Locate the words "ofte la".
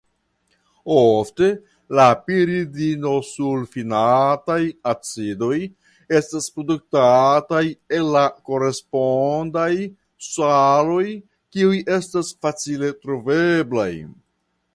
0.93-2.05